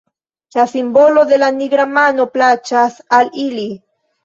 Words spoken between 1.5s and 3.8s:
nigra mano plaĉas al ili.